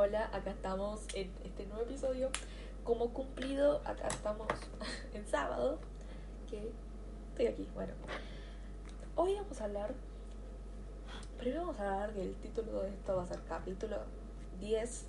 [0.00, 2.30] Hola, acá estamos en este nuevo episodio.
[2.84, 4.46] Como cumplido, acá estamos
[5.12, 5.80] en sábado.
[6.48, 6.70] Que
[7.30, 7.94] estoy aquí, bueno.
[9.16, 9.92] Hoy vamos a hablar.
[11.36, 13.96] Primero vamos a hablar que el título de esto va a ser capítulo
[14.60, 15.06] 10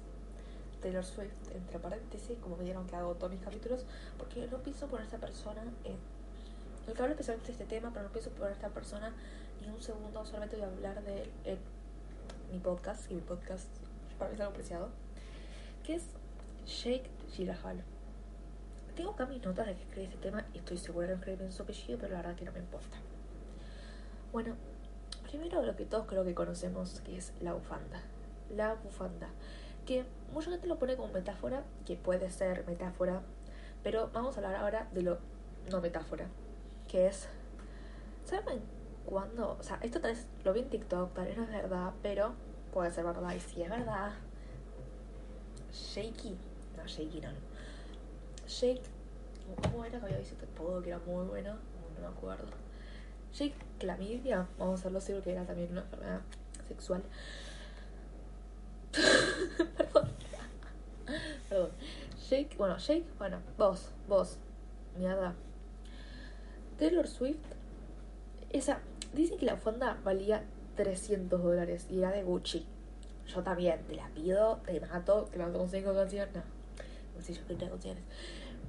[0.82, 3.86] Taylor Swift, entre paréntesis, como me dieron que hago todos mis capítulos,
[4.18, 5.98] porque no pienso poner a esta persona en.
[6.88, 9.14] El que hablo especialmente de este tema, pero no pienso poner a esta persona
[9.62, 11.30] ni un segundo, solamente voy a hablar de
[12.52, 13.68] mi podcast, y mi podcast
[14.20, 14.90] para mí es algo preciado,
[15.84, 16.04] que es
[16.66, 17.84] Shake Gyllenhaal.
[18.96, 21.52] Tengo acá mis notas de que escribí este tema y estoy segura que escribí en
[21.52, 22.98] su apellido, pero la verdad que no me importa.
[24.34, 24.56] Bueno,
[25.24, 28.02] primero lo que todos creo que conocemos, que es la bufanda.
[28.56, 29.30] La bufanda.
[29.86, 33.22] Que mucha gente lo pone como metáfora, que puede ser metáfora,
[33.84, 35.18] pero vamos a hablar ahora de lo
[35.72, 36.28] no metáfora,
[36.88, 37.30] que es.
[38.26, 38.60] ¿Saben
[39.06, 39.58] cuándo?
[39.60, 42.34] O sea, esto tal vez lo vi en TikTok, tal vez no es verdad, pero
[42.74, 43.34] puede ser verdad.
[43.36, 44.12] Y si es verdad,
[45.72, 46.38] Shaky,
[46.78, 47.30] no, Shaky no,
[48.48, 48.82] Shake,
[49.62, 51.54] ¿cómo era que había visto este podo que era muy bueno?
[51.54, 52.48] No, me acuerdo.
[53.34, 56.22] Shake clamidia, vamos a hacerlo así porque era también una enfermedad
[56.68, 57.04] sexual.
[59.78, 60.10] Perdón.
[61.48, 61.72] Perdón.
[62.18, 64.38] Shake, bueno, Shake, bueno, vos, vos,
[64.98, 65.36] mierda.
[66.78, 67.40] Taylor Swift,
[68.50, 68.80] esa,
[69.14, 70.44] dicen que la fonda valía
[70.80, 72.66] 300 dólares y era de Gucci.
[73.28, 76.34] Yo también, te la pido, te mato, te mato con 5 canciones.
[76.34, 78.02] No, sé, yo canciones.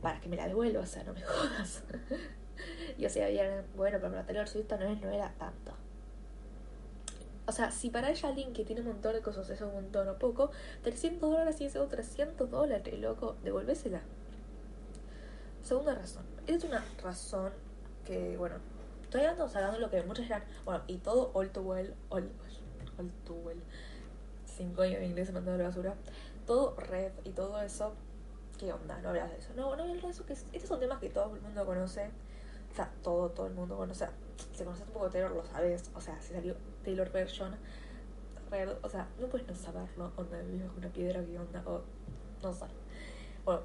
[0.03, 1.85] Para que me la devuelva, o sea, no me jodas.
[2.99, 5.73] y o sea, bien, bueno, pero para Taylor Swift no, no era tanto.
[7.47, 10.09] O sea, si para ella alguien que tiene un montón de cosas es un montón
[10.09, 10.51] o poco,
[10.83, 14.01] 300 dólares y ese 300 dólares, loco, devolvésela.
[15.63, 16.25] Segunda razón.
[16.49, 17.53] Es una razón
[18.05, 18.57] que, bueno,
[19.19, 22.31] estamos hablando de lo que muchos eran, bueno, y todo all too well, all,
[23.45, 23.63] well,
[24.45, 25.95] cinco años de inglés se mandó a la basura,
[26.47, 27.95] todo red y todo eso,
[28.59, 29.01] ¿qué onda?
[29.01, 29.51] No hablas de eso.
[29.57, 32.11] No, no hablas de eso, que estos son temas que todo el mundo conoce,
[32.71, 34.13] o sea, todo, todo el mundo conoce, o sea,
[34.53, 36.55] si conoces un poco Taylor lo sabes, o sea, si salió
[36.85, 37.57] Taylor version,
[38.51, 41.63] red, o sea, no puedes no saberlo, onda, vives con una piedra, ¿qué onda?
[41.67, 41.83] O,
[42.43, 42.67] no sé.
[43.45, 43.63] Bueno,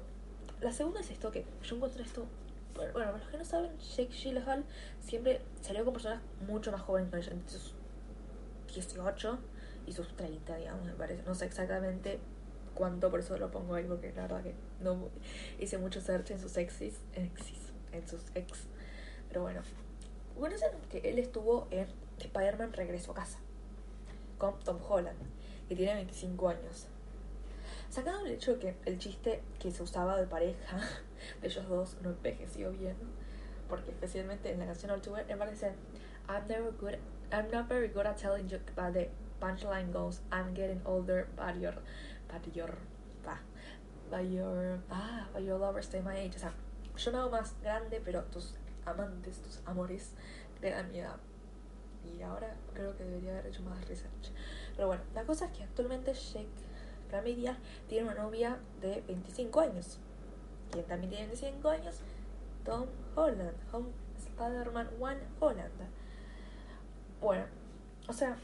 [0.60, 2.26] la segunda es esto, que yo encontré esto
[2.76, 4.64] bueno, para los que no saben, Jake Gyllenhaal
[5.00, 7.74] siempre salió con personas mucho más jóvenes que ella, entre sus
[8.74, 9.38] 18
[9.86, 11.22] y sus 30, digamos, me parece.
[11.22, 12.20] No sé exactamente
[12.74, 15.08] cuánto, por eso lo pongo ahí, porque la verdad que no
[15.58, 18.66] hice mucho search en sus exes, en sus ex.
[19.28, 19.62] Pero bueno,
[20.36, 20.56] bueno,
[20.90, 21.88] que él estuvo en
[22.18, 23.38] Spider-Man Regreso a Casa
[24.38, 25.18] con Tom Holland,
[25.68, 26.88] que tiene 25 años.
[27.96, 30.76] Sacado el hecho de que el chiste que se usaba de pareja
[31.40, 32.94] de ellos dos no envejeció bien,
[33.70, 35.72] porque especialmente en la canción Well, me parece
[36.28, 36.98] I'm never good,
[37.32, 39.08] I'm not very good at telling you, but the
[39.40, 41.72] punchline goes I'm getting older, but your,
[42.28, 42.76] but your,
[43.24, 43.38] bah,
[44.10, 46.36] but your, ah, but your lovers stay my age.
[46.36, 46.52] O sea,
[46.98, 50.12] yo me hago más grande, pero tus amantes, tus amores
[50.60, 51.16] te dan mi edad.
[52.04, 54.32] Y ahora creo que debería haber hecho más research.
[54.76, 56.75] Pero bueno, la cosa es que actualmente Shake
[57.06, 57.58] Clamidia
[57.88, 59.98] tiene una novia de 25 años.
[60.70, 62.00] Quien también tiene 25 años,
[62.64, 65.72] Tom Holland, Home Spider-Man One Holland.
[67.20, 67.44] Bueno,
[68.08, 68.36] o sea,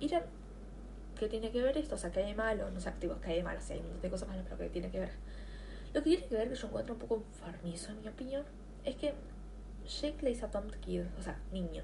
[0.00, 1.94] ¿qué tiene que ver esto?
[1.94, 4.00] O sea, que hay malo, no sé, activos, que hay malo, o sea, hay un
[4.00, 5.12] de cosas malas, pero ¿qué tiene que ver?
[5.92, 8.44] Lo que tiene que ver, que yo encuentro un poco enfermizo, en mi opinión,
[8.84, 9.14] es que
[9.86, 11.82] Jake le dice a Tom Kid, o sea, niño.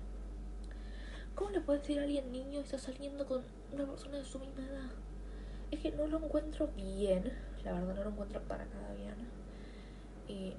[1.34, 4.38] ¿Cómo le puede decir a alguien niño y está saliendo con una persona de su
[4.38, 4.90] misma edad?
[5.70, 7.32] Es que no lo encuentro bien,
[7.64, 9.14] la verdad no lo encuentro para nada bien.
[10.28, 10.54] Y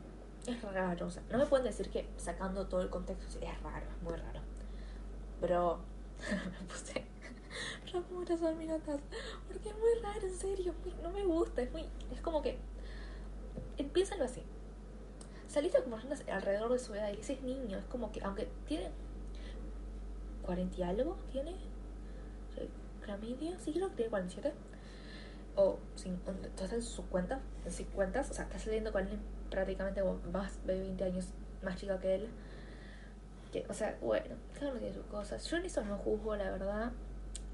[0.50, 3.85] es raro, o sea, no me pueden decir que sacando todo el contexto es raro,
[3.85, 4.41] es muy raro.
[5.40, 5.79] Pero
[6.62, 7.06] me puse
[8.57, 9.00] mis notas
[9.47, 12.57] porque es muy raro, en serio, no me gusta, es muy es como que
[13.78, 14.44] empiézalo así.
[15.47, 18.91] Saliste con personas alrededor de su edad y dices niño, es como que aunque tiene
[20.46, 21.56] 40 y algo, tiene
[23.01, 24.53] clamidia, sí creo que tiene 47
[25.57, 30.03] o estás en sus cuentas, en sus cuentas, o sea, estás saliendo con alguien prácticamente
[30.31, 31.34] más de 20 años
[31.64, 32.29] más chica que él.
[33.52, 35.43] Que, o sea, bueno, cada uno tiene sus cosas.
[35.49, 36.91] Yo en eso no juzgo, la verdad.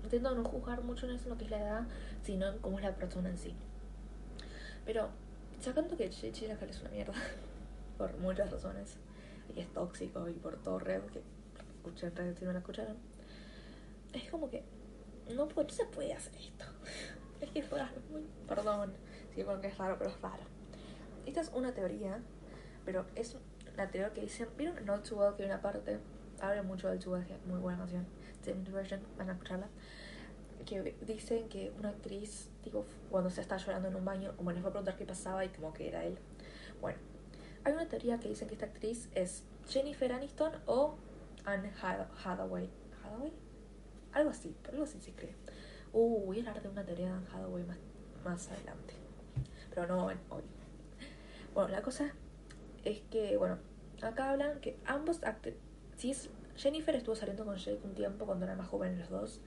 [0.04, 1.88] Intento no juzgar mucho en eso, lo que es la edad,
[2.24, 3.56] sino en cómo es la persona en sí.
[4.86, 5.08] Pero,
[5.62, 7.14] sacando que Chile es una mierda,
[7.98, 8.98] por muchas razones,
[9.56, 11.22] y es tóxico y por todo red, que
[11.78, 12.98] escuché en redes si no la escucharon,
[14.12, 14.66] es como que
[15.34, 16.66] no, no se puede hacer esto.
[17.44, 17.92] Es que es raro,
[18.48, 18.94] perdón,
[19.36, 20.44] sí, porque es raro, pero es raro.
[21.26, 22.22] Esta es una teoría,
[22.86, 23.36] pero es
[23.76, 25.36] la teoría que dicen, ¿vieron Too Well?
[25.36, 26.00] Que hay una parte,
[26.40, 28.08] habla mucho del Too Well, muy buena canción,
[28.72, 29.68] Version, van a escucharla.
[30.66, 34.62] que dicen que una actriz, tipo, cuando se está llorando en un baño, como les
[34.62, 36.18] fue a preguntar qué pasaba y como que era él.
[36.80, 36.98] Bueno,
[37.66, 40.96] hay una teoría que dicen que esta actriz es Jennifer Aniston o
[41.44, 42.70] Anne Hathaway.
[43.04, 43.34] ¿Hathaway?
[44.14, 45.36] Algo así, algo así se cree.
[45.94, 47.78] Uh, voy a hablar de una teoría de Anne Hathaway más,
[48.26, 48.96] más adelante.
[49.70, 50.16] Pero no hoy.
[51.54, 52.12] Bueno, la cosa
[52.84, 53.60] es que, bueno,
[54.02, 55.60] acá hablan que ambos actores.
[56.56, 59.42] Jennifer estuvo saliendo con Jake un tiempo cuando eran más jóvenes los dos.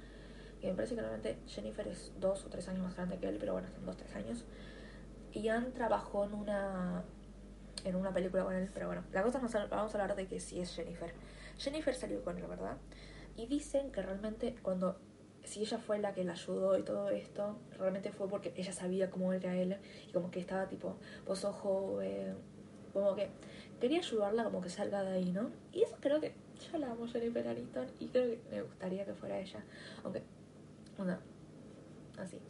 [0.62, 3.36] Y me parece que realmente Jennifer es dos o tres años más grande que él,
[3.38, 4.44] pero bueno, son dos o tres años.
[5.32, 7.04] Y Anne trabajó en una
[7.84, 10.40] en una película con él, pero bueno, la cosa que vamos a hablar de que
[10.40, 11.12] sí es Jennifer.
[11.56, 12.78] Jennifer salió con él, ¿verdad?
[13.36, 14.98] Y dicen que realmente cuando,
[15.46, 19.10] si ella fue la que la ayudó y todo esto, realmente fue porque ella sabía
[19.10, 19.76] cómo era él
[20.08, 20.96] y como que estaba tipo,
[21.26, 22.36] vos sos joven,
[22.92, 23.28] como que
[23.80, 25.50] quería ayudarla como que salga de ahí, ¿no?
[25.72, 26.32] Y eso creo que
[26.72, 29.64] yo la amo Jennifer Aniston y creo que me gustaría que fuera ella,
[30.02, 30.22] aunque,
[30.96, 31.18] bueno,
[32.18, 32.40] así.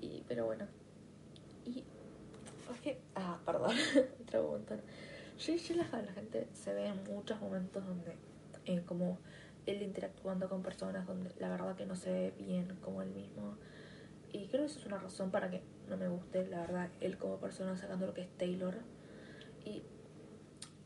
[0.00, 0.66] Y, pero bueno,
[1.64, 1.84] y
[2.74, 3.74] es que, ah, perdón,
[4.22, 4.80] otro montón.
[5.38, 8.16] Yo la gente se ve en muchos momentos donde,
[8.64, 9.18] eh, como
[9.66, 13.56] él interactuando con personas donde la verdad que no se ve bien como él mismo.
[14.32, 17.18] Y creo que eso es una razón para que no me guste, la verdad, él
[17.18, 18.76] como persona sacando lo que es Taylor.
[19.64, 19.82] Y,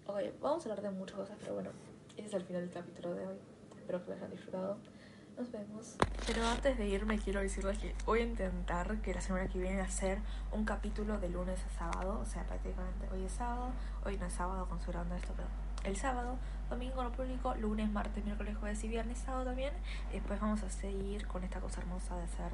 [0.06, 1.70] ok, vamos a hablar de muchas cosas, pero bueno,
[2.16, 3.36] ese es el final del capítulo de hoy.
[3.76, 4.78] Espero que lo hayan disfrutado.
[5.36, 5.96] Nos vemos.
[6.26, 9.80] Pero antes de irme quiero decirles que voy a intentar que la semana que viene
[9.80, 10.18] hacer
[10.52, 12.20] un capítulo de lunes a sábado.
[12.20, 13.72] O sea, prácticamente hoy es sábado.
[14.04, 15.48] Hoy no es sábado considerando esto, pero
[15.84, 16.36] el sábado.
[16.68, 19.72] Domingo lo público, lunes, martes, miércoles, jueves y viernes, sábado también.
[20.12, 22.52] Después vamos a seguir con esta cosa hermosa de hacer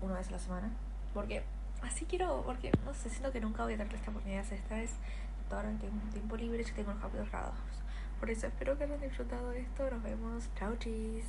[0.00, 0.70] una vez a la semana.
[1.14, 1.44] Porque
[1.82, 4.44] así quiero, porque no sé, siento que nunca voy a tener esta oportunidad.
[4.52, 4.94] Esta vez,
[5.50, 7.58] ahora tengo un tiempo libre y tengo los capítulos grabados.
[8.18, 9.88] Por eso espero que hayan disfrutado de esto.
[9.88, 10.48] Nos vemos.
[10.56, 11.24] Chao, chis.